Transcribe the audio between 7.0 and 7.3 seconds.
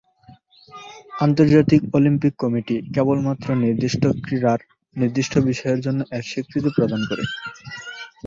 করে।